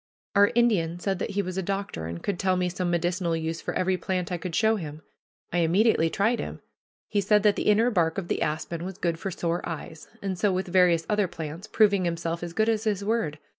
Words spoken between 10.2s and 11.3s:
so with various other